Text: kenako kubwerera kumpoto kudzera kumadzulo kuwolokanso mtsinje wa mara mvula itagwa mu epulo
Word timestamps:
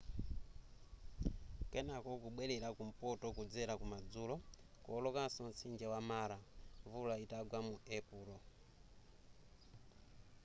kenako 1.71 2.11
kubwerera 2.21 2.67
kumpoto 2.77 3.25
kudzera 3.37 3.73
kumadzulo 3.81 4.35
kuwolokanso 4.83 5.39
mtsinje 5.47 5.85
wa 5.93 5.99
mara 6.09 6.37
mvula 6.83 7.15
itagwa 7.23 7.59
mu 7.67 7.75
epulo 7.97 8.37